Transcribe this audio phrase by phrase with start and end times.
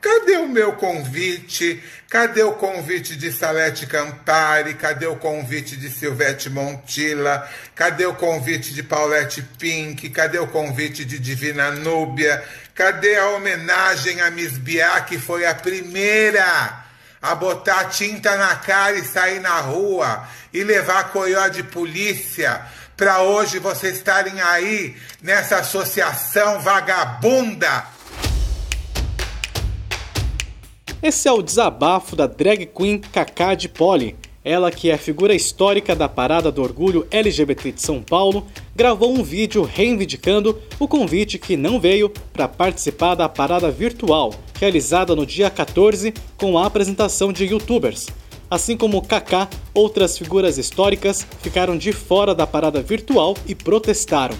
[0.00, 1.82] Cadê o meu convite?
[2.08, 4.74] Cadê o convite de Salete Campari?
[4.74, 7.48] Cadê o convite de Silvete Montilla?
[7.74, 10.08] Cadê o convite de Paulette Pink?
[10.10, 12.42] Cadê o convite de Divina Núbia?
[12.74, 16.84] Cadê a homenagem a Miss Biá, que foi a primeira
[17.20, 22.64] a botar tinta na cara e sair na rua e levar coió de polícia
[22.96, 27.84] para hoje vocês estarem aí nessa associação vagabunda?
[31.00, 34.16] Esse é o desabafo da drag queen Kaká de Poli.
[34.44, 38.44] Ela, que é figura histórica da Parada do Orgulho LGBT de São Paulo,
[38.74, 45.14] gravou um vídeo reivindicando o convite que não veio para participar da parada virtual, realizada
[45.14, 48.08] no dia 14 com a apresentação de youtubers.
[48.50, 54.36] Assim como Kaká, outras figuras históricas ficaram de fora da parada virtual e protestaram.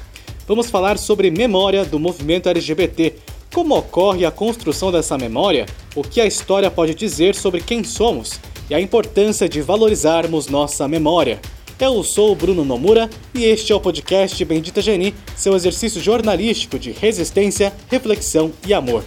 [0.48, 3.14] Vamos falar sobre memória do movimento LGBT,
[3.52, 8.38] como ocorre a construção dessa memória, o que a história pode dizer sobre quem somos
[8.68, 11.40] e a importância de valorizarmos nossa memória.
[11.80, 16.78] Eu sou o Bruno Nomura e este é o podcast Bendita Geni, seu exercício jornalístico
[16.78, 19.04] de resistência, reflexão e amor.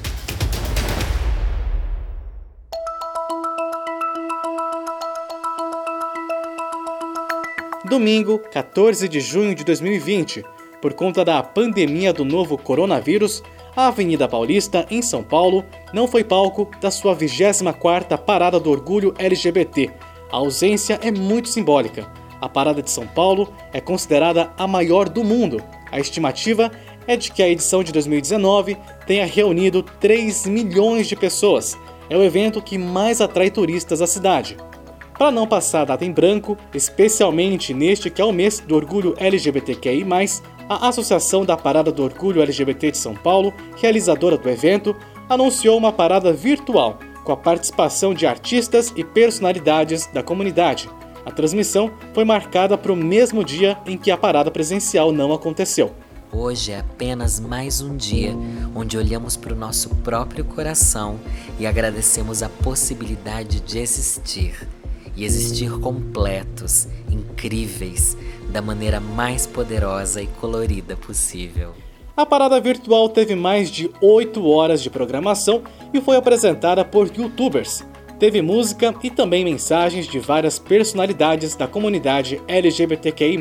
[7.84, 10.46] Domingo, 14 de junho de 2020.
[10.82, 13.44] Por conta da pandemia do novo coronavírus,
[13.76, 19.14] a Avenida Paulista, em São Paulo, não foi palco da sua 24ª Parada do Orgulho
[19.18, 19.90] LGBT.
[20.32, 22.12] A ausência é muito simbólica.
[22.40, 25.64] A Parada de São Paulo é considerada a maior do mundo.
[25.92, 26.72] A estimativa
[27.08, 31.78] é de que a edição de 2019 tenha reunido 3 milhões de pessoas.
[32.10, 34.58] É o evento que mais atrai turistas à cidade.
[35.22, 39.14] Para não passar a data em branco, especialmente neste que é o mês do orgulho
[39.20, 40.04] LGBTQI,
[40.68, 44.96] a Associação da Parada do Orgulho LGBT de São Paulo, realizadora do evento,
[45.30, 50.90] anunciou uma parada virtual com a participação de artistas e personalidades da comunidade.
[51.24, 55.92] A transmissão foi marcada para o mesmo dia em que a parada presencial não aconteceu.
[56.34, 58.36] Hoje é apenas mais um dia
[58.74, 61.20] onde olhamos para o nosso próprio coração
[61.60, 64.81] e agradecemos a possibilidade de existir
[65.22, 68.18] e existir completos, incríveis,
[68.50, 71.74] da maneira mais poderosa e colorida possível.
[72.18, 75.62] A parada virtual teve mais de 8 horas de programação
[75.94, 77.86] e foi apresentada por youtubers.
[78.18, 83.40] Teve música e também mensagens de várias personalidades da comunidade LGBTQI.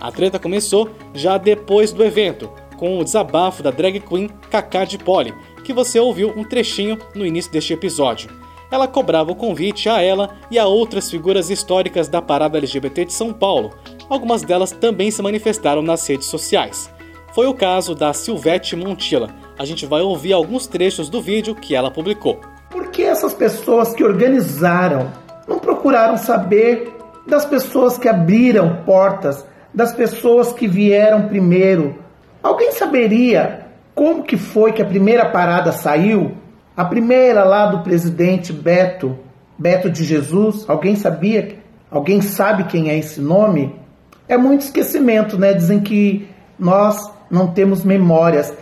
[0.00, 4.98] A treta começou já depois do evento, com o desabafo da drag queen Kaká de
[4.98, 5.32] Poli,
[5.64, 8.37] que você ouviu um trechinho no início deste episódio
[8.70, 13.12] ela cobrava o convite a ela e a outras figuras históricas da parada LGBT de
[13.12, 13.70] São Paulo.
[14.08, 16.90] Algumas delas também se manifestaram nas redes sociais.
[17.34, 19.30] Foi o caso da Silvete Montilla.
[19.58, 22.40] A gente vai ouvir alguns trechos do vídeo que ela publicou.
[22.70, 25.12] Por que essas pessoas que organizaram
[25.46, 26.94] não procuraram saber
[27.26, 31.96] das pessoas que abriram portas, das pessoas que vieram primeiro?
[32.42, 36.36] Alguém saberia como que foi que a primeira parada saiu?
[36.78, 39.18] A primeira lá do presidente Beto,
[39.58, 41.56] Beto de Jesus, alguém sabia?
[41.90, 43.74] Alguém sabe quem é esse nome?
[44.28, 45.52] É muito esquecimento, né?
[45.52, 48.54] Dizem que nós não temos memórias.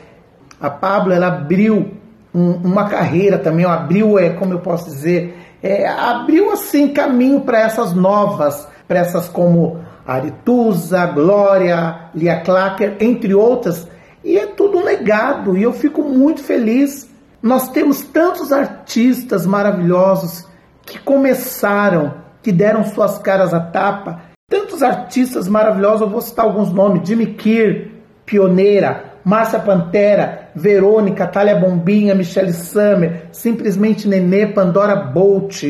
[0.59, 1.93] A Pablo ela abriu
[2.34, 7.60] um, uma carreira também, abriu é como eu posso dizer, é, abriu assim caminho para
[7.60, 13.87] essas novas, para essas como Arituza, Glória, Lia Clacker, entre outras.
[14.25, 20.47] E é tudo um legado e eu fico muito feliz nós temos tantos artistas maravilhosos
[20.85, 24.23] que começaram, que deram suas caras à tapa.
[24.49, 27.91] Tantos artistas maravilhosos, eu vou citar alguns nomes: Jimmy Kier,
[28.25, 35.65] pioneira, Márcia Pantera, Verônica, Thalia Bombinha, Michelle Summer, simplesmente Nenê, Pandora Bolt,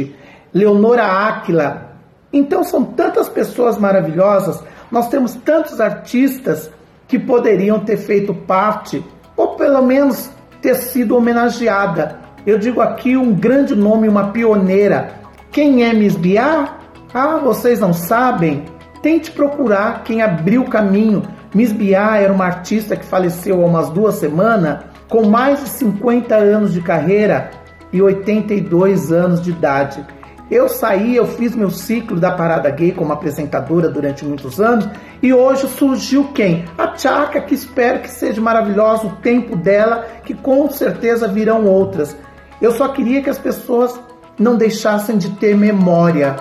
[0.53, 1.97] Leonora Áquila.
[2.33, 6.71] Então são tantas pessoas maravilhosas, nós temos tantos artistas
[7.09, 9.03] que poderiam ter feito parte,
[9.37, 10.31] ou pelo menos
[10.67, 12.19] ter sido homenageada.
[12.45, 15.11] Eu digo aqui um grande nome, uma pioneira.
[15.53, 16.79] Quem é Miss Biá?
[17.15, 18.65] Ah, vocês não sabem?
[19.01, 21.23] Tente procurar quem abriu o caminho.
[21.55, 26.35] Miss Biá era uma artista que faleceu há umas duas semanas, com mais de 50
[26.35, 27.53] anos de carreira
[27.93, 30.05] e 82 anos de idade.
[30.49, 34.89] Eu saí, eu fiz meu ciclo da parada gay como apresentadora durante muitos anos
[35.21, 36.65] e hoje surgiu quem?
[36.79, 42.17] A Tchaka, que espero que seja maravilhosa o tempo dela, que com certeza virão outras.
[42.63, 43.99] Eu só queria que as pessoas
[44.39, 46.37] não deixassem de ter memória.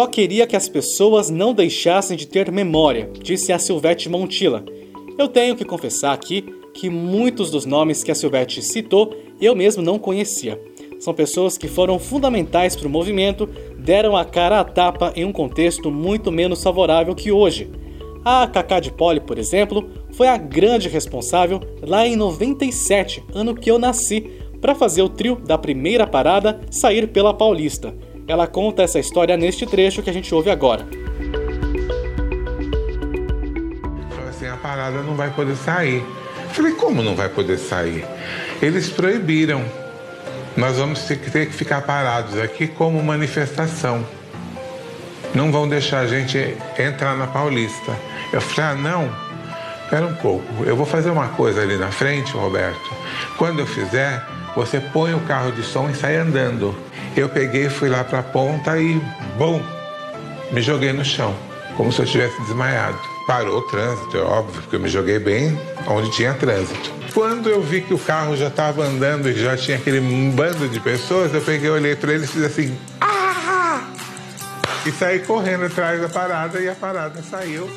[0.00, 4.64] Só queria que as pessoas não deixassem de ter memória, disse a Silvete Montilla.
[5.18, 6.42] Eu tenho que confessar aqui
[6.72, 10.58] que muitos dos nomes que a Silvete citou eu mesmo não conhecia.
[10.98, 15.32] São pessoas que foram fundamentais para o movimento, deram a cara à tapa em um
[15.32, 17.70] contexto muito menos favorável que hoje.
[18.24, 23.70] A Cacá de Poli, por exemplo, foi a grande responsável lá em 97, ano que
[23.70, 24.30] eu nasci,
[24.62, 27.94] para fazer o trio da primeira parada sair pela Paulista.
[28.30, 30.86] Ela conta essa história neste trecho que a gente ouve agora.
[34.28, 36.04] Assim, a parada não vai poder sair.
[36.52, 38.04] Falei, como não vai poder sair?
[38.62, 39.64] Eles proibiram
[40.56, 44.04] nós vamos ter que ficar parados aqui como manifestação.
[45.34, 47.96] Não vão deixar a gente entrar na Paulista.
[48.32, 49.14] Eu falei, ah, não,
[49.84, 52.90] espera um pouco, eu vou fazer uma coisa ali na frente, Roberto.
[53.38, 54.24] Quando eu fizer,
[54.54, 56.76] você põe o carro de som e sai andando.
[57.16, 59.00] Eu peguei, fui lá para a ponta e,
[59.36, 59.60] bom,
[60.52, 61.34] me joguei no chão,
[61.76, 62.98] como se eu tivesse desmaiado.
[63.26, 66.92] Parou o trânsito, é óbvio, porque eu me joguei bem onde tinha trânsito.
[67.12, 70.80] Quando eu vi que o carro já estava andando e já tinha aquele bando de
[70.80, 73.84] pessoas, eu peguei, olhei para eles e fiz assim, ah!
[74.86, 77.68] E saí correndo atrás da parada e a parada saiu.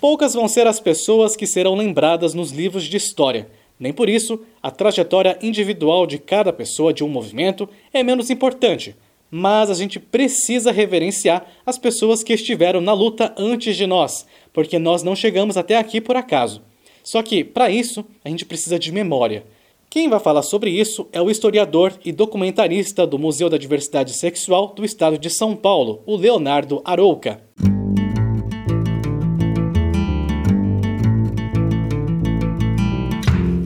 [0.00, 3.48] Poucas vão ser as pessoas que serão lembradas nos livros de história.
[3.82, 8.94] Nem por isso, a trajetória individual de cada pessoa de um movimento é menos importante.
[9.28, 14.78] Mas a gente precisa reverenciar as pessoas que estiveram na luta antes de nós, porque
[14.78, 16.62] nós não chegamos até aqui por acaso.
[17.02, 19.44] Só que, para isso, a gente precisa de memória.
[19.90, 24.74] Quem vai falar sobre isso é o historiador e documentarista do Museu da Diversidade Sexual
[24.76, 27.42] do Estado de São Paulo, o Leonardo Arouca.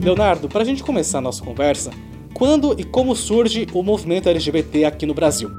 [0.07, 1.91] Leonardo, para a gente começar a nossa conversa,
[2.33, 5.51] quando e como surge o movimento LGBT aqui no Brasil?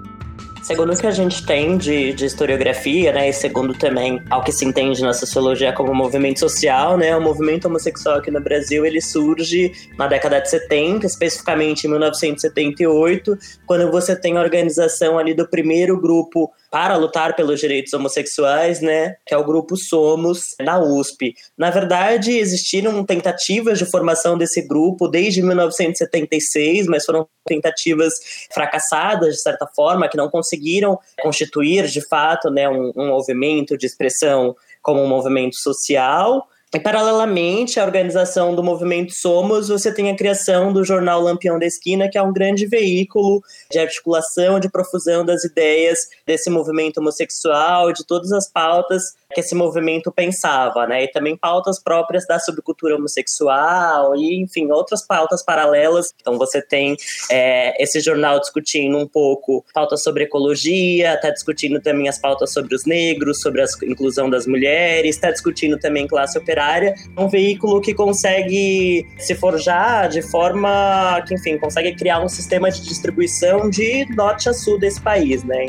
[0.63, 4.51] Segundo o que a gente tem de, de historiografia, né, e segundo também ao que
[4.51, 9.03] se entende na sociologia como movimento social, né, o movimento homossexual aqui no Brasil, ele
[9.03, 15.47] surge na década de 70, especificamente em 1978, quando você tem a organização ali do
[15.47, 21.35] primeiro grupo para lutar pelos direitos homossexuais, né, que é o grupo Somos, na USP.
[21.57, 28.13] Na verdade, existiram tentativas de formação desse grupo desde 1976, mas foram tentativas
[28.53, 33.87] fracassadas, de certa forma, que não conseguiram constituir, de fato, né, um, um movimento de
[33.87, 36.47] expressão como um movimento social.
[36.75, 41.65] E, paralelamente à organização do movimento Somos, você tem a criação do jornal Lampião da
[41.65, 47.91] Esquina, que é um grande veículo de articulação, de profusão das ideias desse movimento homossexual,
[47.93, 51.05] de todas as pautas que esse movimento pensava, né?
[51.05, 56.15] E também pautas próprias da subcultura homossexual e, enfim, outras pautas paralelas.
[56.19, 56.97] Então você tem
[57.31, 62.75] é, esse jornal discutindo um pouco pautas sobre ecologia, está discutindo também as pautas sobre
[62.75, 66.58] os negros, sobre a inclusão das mulheres, está discutindo também classe operária.
[66.59, 72.71] É um veículo que consegue se forjar de forma que, enfim, consegue criar um sistema
[72.71, 75.67] de distribuição de norte a sul desse país, né?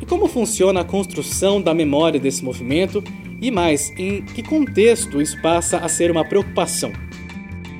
[0.00, 3.02] E como funciona a construção da memória desse movimento?
[3.40, 6.92] E mais, em que contexto isso passa a ser uma preocupação?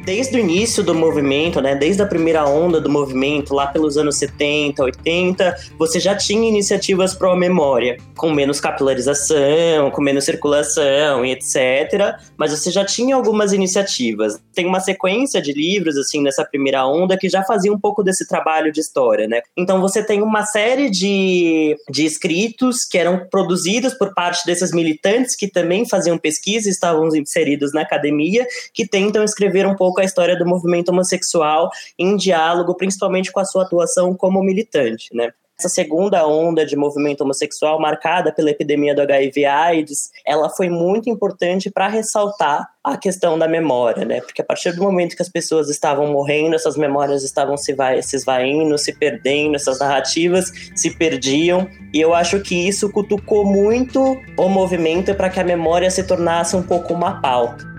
[0.08, 4.16] Desde o início do movimento, né, desde a primeira onda do movimento, lá pelos anos
[4.16, 11.32] 70, 80, você já tinha iniciativas pró memória, com menos capilarização, com menos circulação e
[11.32, 12.16] etc.
[12.38, 14.40] Mas você já tinha algumas iniciativas.
[14.54, 18.26] Tem uma sequência de livros, assim, nessa primeira onda, que já fazia um pouco desse
[18.26, 19.42] trabalho de história, né?
[19.54, 25.36] Então você tem uma série de, de escritos que eram produzidos por parte desses militantes
[25.36, 30.36] que também faziam pesquisa estavam inseridos na academia, que tentam escrever um pouco a história
[30.36, 35.32] do movimento homossexual em diálogo, principalmente com a sua atuação como militante, né?
[35.60, 41.68] Essa segunda onda de movimento homossexual, marcada pela epidemia do HIV/AIDS, ela foi muito importante
[41.68, 44.20] para ressaltar a questão da memória, né?
[44.20, 48.00] Porque a partir do momento que as pessoas estavam morrendo, essas memórias estavam se, vai,
[48.02, 51.68] se esvaindo, se perdendo, essas narrativas se perdiam.
[51.92, 56.54] E eu acho que isso cutucou muito o movimento para que a memória se tornasse
[56.54, 57.77] um pouco uma pauta.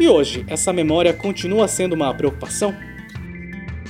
[0.00, 2.74] E hoje, essa memória continua sendo uma preocupação?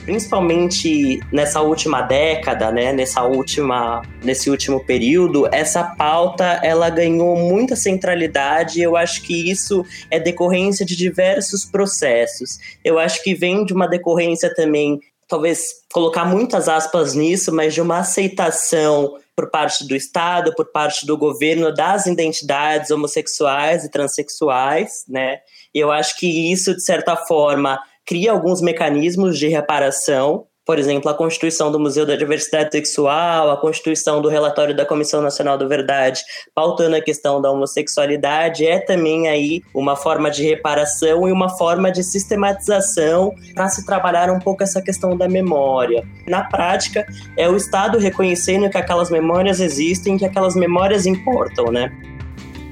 [0.05, 7.77] Principalmente nessa última década, né, nessa última, nesse último período, essa pauta ela ganhou muita
[7.77, 8.83] centralidade.
[8.83, 12.59] Eu acho que isso é decorrência de diversos processos.
[12.85, 14.99] Eu acho que vem de uma decorrência também
[15.29, 21.07] talvez colocar muitas aspas nisso, mas de uma aceitação por parte do Estado, por parte
[21.07, 25.39] do governo das identidades homossexuais e transexuais, né?
[25.75, 31.15] Eu acho que isso, de certa forma, cria alguns mecanismos de reparação por exemplo, a
[31.15, 36.21] constituição do Museu da Diversidade Sexual, a constituição do relatório da Comissão Nacional da Verdade,
[36.55, 41.91] pautando a questão da homossexualidade, é também aí uma forma de reparação e uma forma
[41.91, 46.05] de sistematização para se trabalhar um pouco essa questão da memória.
[46.29, 47.05] Na prática,
[47.37, 51.91] é o Estado reconhecendo que aquelas memórias existem, que aquelas memórias importam, né?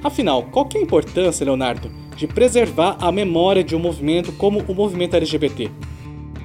[0.04, 4.74] Afinal, qual é a importância, Leonardo, de preservar a memória de um movimento como o
[4.74, 5.70] movimento LGBT?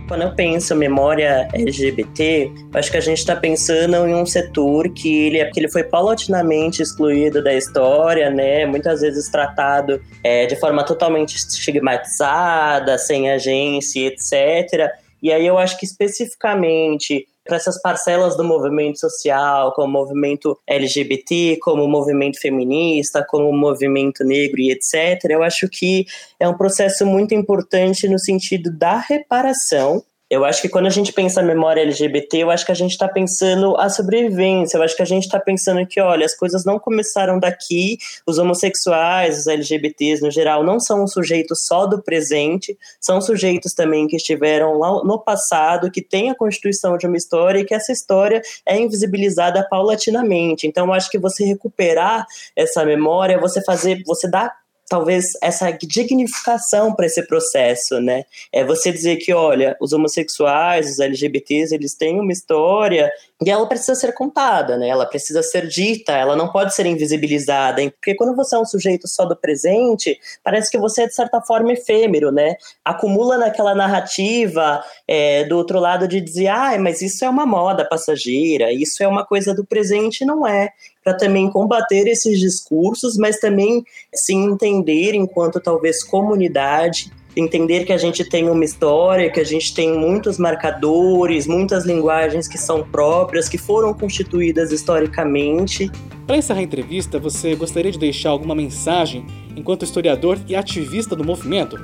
[0.07, 5.25] Quando eu penso memória LGBT, acho que a gente está pensando em um setor que
[5.25, 8.67] ele, é, que ele foi paulatinamente excluído da história, né?
[8.67, 14.91] Muitas vezes tratado é, de forma totalmente estigmatizada, sem agência, etc.
[15.23, 20.57] E aí eu acho que especificamente para essas parcelas do movimento social, como o movimento
[20.67, 26.05] LGBT, como o movimento feminista, como o movimento negro e etc., eu acho que
[26.39, 30.03] é um processo muito importante no sentido da reparação
[30.33, 33.07] eu acho que quando a gente pensa memória LGBT, eu acho que a gente está
[33.07, 36.79] pensando a sobrevivência, eu acho que a gente está pensando que, olha, as coisas não
[36.79, 42.75] começaram daqui, os homossexuais, os LGBTs no geral, não são um sujeito só do presente,
[42.99, 47.59] são sujeitos também que estiveram lá no passado, que têm a constituição de uma história
[47.59, 50.65] e que essa história é invisibilizada paulatinamente.
[50.65, 52.25] Então, eu acho que você recuperar
[52.55, 58.25] essa memória, você fazer, você dar talvez essa dignificação para esse processo, né?
[58.51, 63.11] É você dizer que, olha, os homossexuais, os LGBTs, eles têm uma história
[63.45, 64.87] e ela precisa ser contada, né?
[64.87, 69.07] Ela precisa ser dita, ela não pode ser invisibilizada, porque quando você é um sujeito
[69.07, 72.55] só do presente, parece que você é de certa forma efêmero, né?
[72.83, 77.87] Acumula naquela narrativa é, do outro lado de dizer, ah, mas isso é uma moda
[77.87, 80.69] passageira, isso é uma coisa do presente, não é
[81.03, 83.83] para também combater esses discursos, mas também
[84.13, 89.73] se entender enquanto talvez comunidade, entender que a gente tem uma história, que a gente
[89.73, 95.91] tem muitos marcadores, muitas linguagens que são próprias, que foram constituídas historicamente.
[96.27, 101.23] Para encerrar a entrevista, você gostaria de deixar alguma mensagem enquanto historiador e ativista do
[101.23, 101.77] movimento?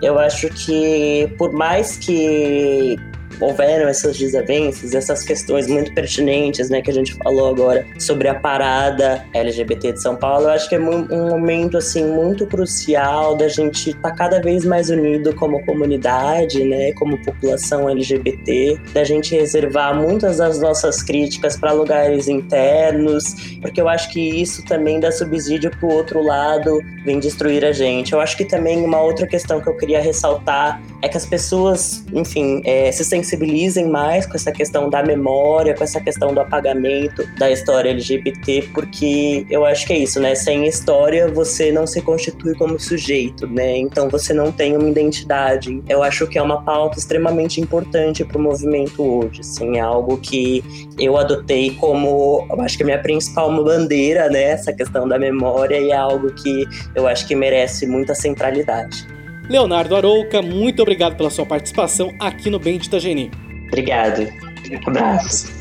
[0.00, 2.96] Eu acho que, por mais que
[3.42, 8.34] houveram essas desavenças, essas questões muito pertinentes, né, que a gente falou agora sobre a
[8.34, 13.48] parada LGBT de São Paulo, eu acho que é um momento assim muito crucial da
[13.48, 19.34] gente estar tá cada vez mais unido como comunidade, né, como população LGBT, da gente
[19.34, 25.10] reservar muitas das nossas críticas para lugares internos, porque eu acho que isso também dá
[25.10, 28.12] subsídio para o outro lado, vem destruir a gente.
[28.12, 32.04] Eu acho que também uma outra questão que eu queria ressaltar é que as pessoas,
[32.12, 37.26] enfim, é, se sensibilizem mais com essa questão da memória, com essa questão do apagamento
[37.38, 40.34] da história LGBT, porque eu acho que é isso, né?
[40.34, 43.78] Sem história você não se constitui como sujeito, né?
[43.78, 45.82] Então você não tem uma identidade.
[45.88, 50.18] Eu acho que é uma pauta extremamente importante para o movimento hoje, assim, é algo
[50.18, 50.62] que
[50.98, 54.42] eu adotei como, eu acho que a minha principal bandeira, né?
[54.44, 59.06] Essa questão da memória e é algo que eu acho que merece muita centralidade.
[59.48, 63.28] Leonardo Arouca, muito obrigado pela sua participação aqui no Bendita Geni.
[63.66, 64.22] Obrigado.
[64.70, 65.52] Um abraço.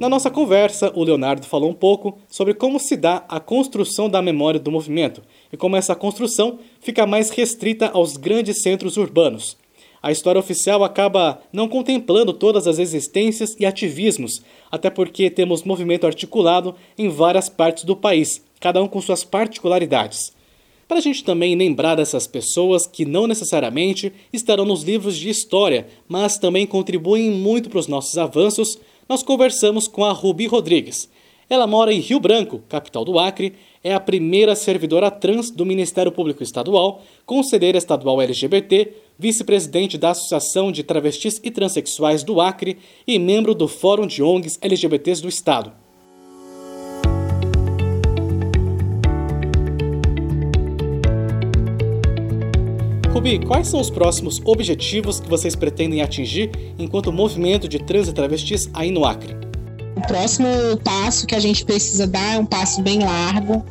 [0.00, 4.20] Na nossa conversa, o Leonardo falou um pouco sobre como se dá a construção da
[4.20, 9.56] memória do movimento e como essa construção fica mais restrita aos grandes centros urbanos.
[10.02, 16.06] A história oficial acaba não contemplando todas as existências e ativismos, até porque temos movimento
[16.06, 20.36] articulado em várias partes do país, cada um com suas particularidades
[20.88, 25.86] para a gente também lembrar dessas pessoas que não necessariamente estarão nos livros de história,
[26.08, 31.08] mas também contribuem muito para os nossos avanços, nós conversamos com a Rubi Rodrigues.
[31.50, 33.54] Ela mora em Rio Branco, capital do Acre,
[33.84, 40.72] é a primeira servidora trans do Ministério Público Estadual, conselheira estadual LGBT, vice-presidente da Associação
[40.72, 45.87] de Travestis e Transsexuais do Acre e membro do Fórum de ONGs LGBTs do Estado.
[53.18, 58.12] Rubi, quais são os próximos objetivos que vocês pretendem atingir enquanto movimento de trans e
[58.12, 59.34] travestis aí no Acre?
[59.96, 60.46] O próximo
[60.84, 63.64] passo que a gente precisa dar é um passo bem largo,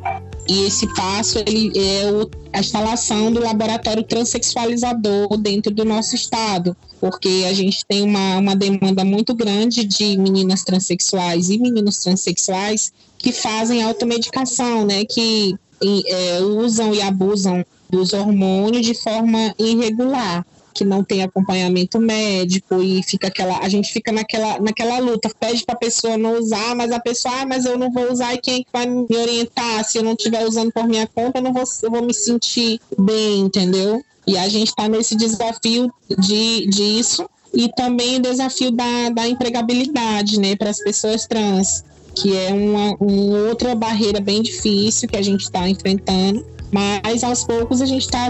[0.50, 2.04] e esse passo ele é
[2.52, 8.54] a instalação do laboratório transexualizador dentro do nosso estado, porque a gente tem uma, uma
[8.54, 16.42] demanda muito grande de meninas transexuais e meninos transexuais que fazem automedicação, né, que é,
[16.42, 20.46] usam e abusam dos hormônios de forma irregular.
[20.74, 25.66] que não tem acompanhamento médico e fica aquela, a gente fica naquela, naquela luta, pede
[25.66, 28.38] para a pessoa não usar, mas a pessoa, ah, mas eu não vou usar e
[28.38, 29.84] quem que vai me orientar?
[29.84, 32.80] Se eu não estiver usando por minha conta, eu não vou, eu vou me sentir
[32.96, 34.04] bem, entendeu?
[34.28, 40.40] E a gente está nesse desafio de disso e também o desafio da, da empregabilidade,
[40.40, 45.22] né, para as pessoas trans, que é uma, uma outra barreira bem difícil que a
[45.22, 48.28] gente está enfrentando, mas aos poucos a gente está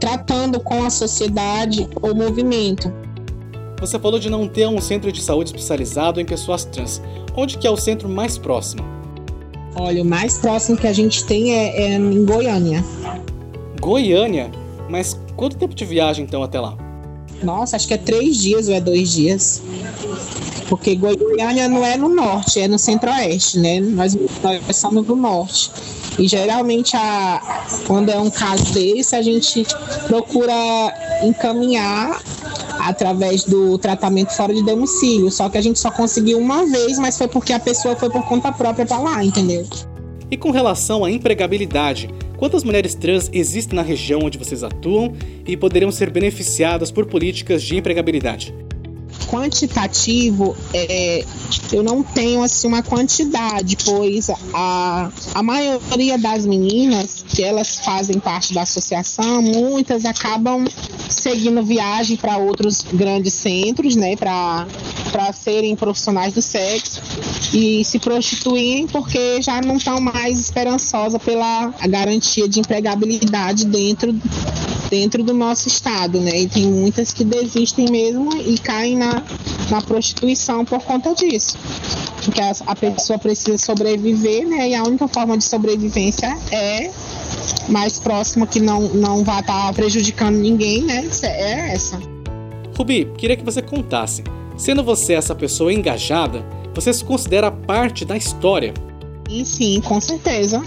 [0.00, 2.92] tratando com a sociedade o movimento.
[3.80, 7.00] Você falou de não ter um centro de saúde especializado em pessoas trans.
[7.36, 8.82] Onde que é o centro mais próximo?
[9.78, 12.82] Olha, o mais próximo que a gente tem é, é em Goiânia.
[13.78, 14.50] Goiânia?
[14.88, 16.76] Mas quanto tempo de viagem então até lá?
[17.42, 19.62] Nossa, acho que é três dias ou é dois dias.
[20.70, 23.78] Porque Goiânia não é no norte, é no centro-oeste, né?
[23.80, 25.70] Nós, nós somos do norte.
[26.18, 29.66] E geralmente, a, quando é um caso desse, a gente
[30.06, 30.54] procura
[31.22, 32.20] encaminhar
[32.78, 35.30] através do tratamento fora de domicílio.
[35.30, 38.22] Só que a gente só conseguiu uma vez, mas foi porque a pessoa foi por
[38.24, 39.66] conta própria para lá, entendeu?
[40.30, 45.12] E com relação à empregabilidade, quantas mulheres trans existem na região onde vocês atuam
[45.46, 48.54] e poderiam ser beneficiadas por políticas de empregabilidade?
[49.26, 51.24] quantitativo, é,
[51.72, 58.18] eu não tenho assim uma quantidade, pois a, a maioria das meninas que elas fazem
[58.18, 60.64] parte da associação, muitas acabam
[61.08, 64.66] seguindo viagem para outros grandes centros, né, para
[65.10, 67.00] para serem profissionais do sexo
[67.52, 74.14] e se prostituírem porque já não estão mais esperançosas pela garantia de empregabilidade dentro
[74.90, 76.42] dentro do nosso estado, né?
[76.42, 79.22] E tem muitas que desistem mesmo e caem na,
[79.70, 81.56] na prostituição por conta disso.
[82.24, 84.70] Porque a, a pessoa precisa sobreviver, né?
[84.70, 86.90] E a única forma de sobrevivência é
[87.68, 91.08] mais próxima que não, não vá estar tá prejudicando ninguém, né?
[91.22, 91.98] É essa.
[92.76, 94.22] Rubi, queria que você contasse.
[94.56, 96.44] Sendo você essa pessoa engajada,
[96.74, 98.72] você se considera parte da história.
[99.28, 100.62] Sim, sim, com certeza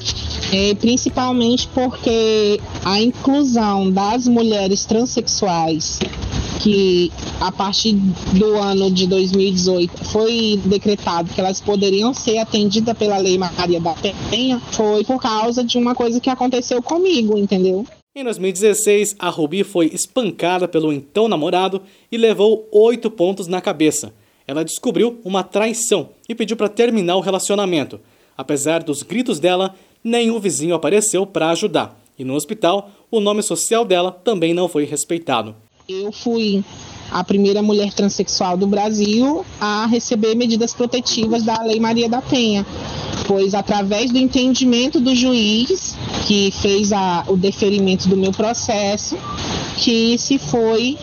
[0.51, 5.99] é, principalmente porque a inclusão das mulheres transexuais
[6.59, 13.17] que a partir do ano de 2018 foi decretado que elas poderiam ser atendidas pela
[13.17, 13.95] Lei Maria da
[14.29, 17.85] Penha, foi por causa de uma coisa que aconteceu comigo, entendeu?
[18.15, 24.13] Em 2016, a Ruby foi espancada pelo então namorado e levou oito pontos na cabeça.
[24.45, 27.99] Ela descobriu uma traição e pediu para terminar o relacionamento.
[28.35, 32.01] Apesar dos gritos dela, nenhum vizinho apareceu para ajudar.
[32.17, 35.55] E no hospital, o nome social dela também não foi respeitado.
[35.89, 36.63] Eu fui
[37.09, 42.63] a primeira mulher transexual do Brasil a receber medidas protetivas da Lei Maria da Penha,
[43.25, 45.97] pois através do entendimento do juiz
[46.27, 49.17] que fez a, o deferimento do meu processo,
[49.77, 50.95] que se foi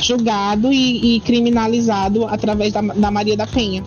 [0.00, 3.82] julgado e, e criminalizado através da, da Maria da Penha.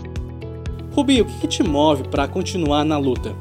[0.93, 3.33] Rubi, o que te move para continuar na luta?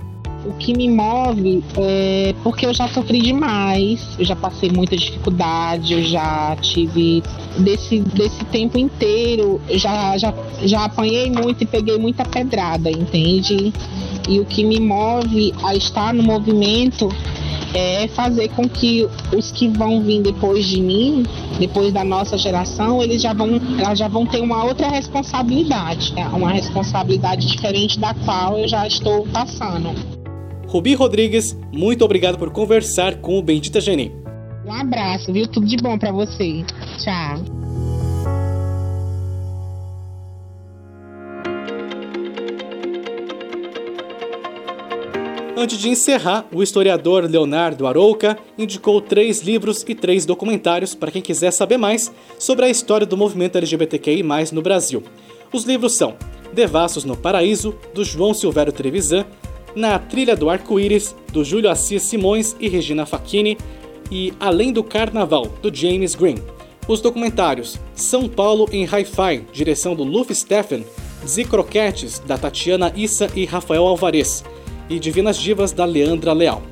[0.45, 5.93] O que me move é porque eu já sofri demais, eu já passei muita dificuldade,
[5.93, 7.23] eu já tive
[7.59, 13.73] desse, desse tempo inteiro, já, já, já apanhei muito e peguei muita pedrada, entende?
[14.29, 17.09] E o que me move a estar no movimento
[17.75, 21.25] é fazer com que os que vão vir depois de mim,
[21.59, 26.29] depois da nossa geração, eles já vão, elas já vão ter uma outra responsabilidade, né?
[26.33, 30.20] uma responsabilidade diferente da qual eu já estou passando.
[30.71, 34.13] Rubi Rodrigues, muito obrigado por conversar com o Bendita Geni.
[34.65, 35.49] Um abraço, viu?
[35.49, 36.63] Tudo de bom para você.
[37.03, 37.43] Tchau.
[45.57, 51.21] Antes de encerrar, o historiador Leonardo Arouca indicou três livros e três documentários para quem
[51.21, 55.03] quiser saber mais sobre a história do movimento LGBTQI no Brasil.
[55.53, 56.15] Os livros são
[56.53, 59.27] Devassos no Paraíso, do João Silvério Trevisan,
[59.75, 63.57] na Trilha do Arco-Íris, do Júlio Assis Simões e Regina Facchini,
[64.11, 66.37] e Além do Carnaval, do James Green.
[66.89, 70.85] Os documentários São Paulo em Hi-Fi, direção do Luffy Steffen,
[71.25, 74.45] Zicroquetes, da Tatiana Issa e Rafael Alvarez,
[74.89, 76.63] e Divinas Divas, da Leandra Leal.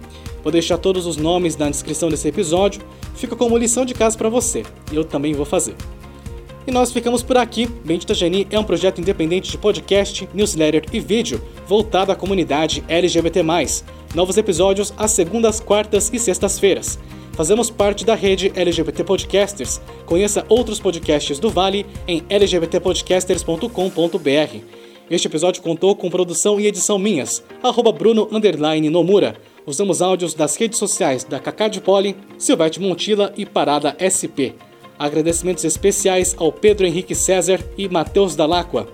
[0.42, 2.82] Vou deixar todos os nomes na descrição desse episódio,
[3.14, 5.76] fica como lição de casa para você, e eu também vou fazer.
[6.68, 7.66] E nós ficamos por aqui.
[7.66, 13.42] Bendita Geni é um projeto independente de podcast, newsletter e vídeo voltado à comunidade LGBT+.
[14.14, 16.98] Novos episódios às segundas, quartas e sextas-feiras.
[17.32, 19.80] Fazemos parte da rede LGBT Podcasters.
[20.04, 24.58] Conheça outros podcasts do Vale em lgbtpodcasters.com.br.
[25.10, 28.28] Este episódio contou com produção e edição minhas, arroba Bruno
[28.90, 29.36] Nomura.
[29.64, 34.67] Usamos áudios das redes sociais da Cacá de Poli, Silvete Montila e Parada SP.
[34.98, 38.88] Agradecimentos especiais ao Pedro Henrique César e Matheus Dalacqua.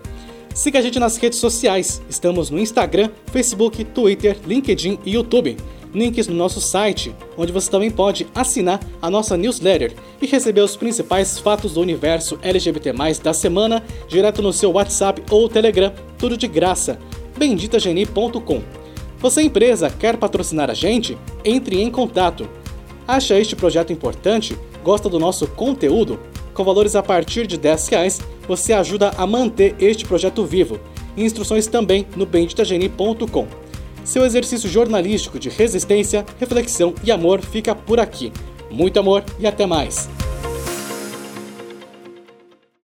[0.54, 2.02] Siga a gente nas redes sociais.
[2.08, 5.56] Estamos no Instagram, Facebook, Twitter, LinkedIn e YouTube.
[5.94, 10.76] Links no nosso site, onde você também pode assinar a nossa newsletter e receber os
[10.76, 16.48] principais fatos do universo LGBT+ da semana direto no seu WhatsApp ou Telegram, tudo de
[16.48, 16.98] graça.
[17.36, 18.62] benditageni.com.
[19.18, 21.16] Você empresa quer patrocinar a gente?
[21.44, 22.48] Entre em contato.
[23.06, 24.58] Acha este projeto importante?
[24.84, 26.20] Gosta do nosso conteúdo?
[26.52, 30.78] Com valores a partir de 10 reais, você ajuda a manter este projeto vivo.
[31.16, 33.46] Instruções também no benditageni.com.
[34.04, 38.30] Seu exercício jornalístico de resistência, reflexão e amor fica por aqui.
[38.70, 40.06] Muito amor e até mais!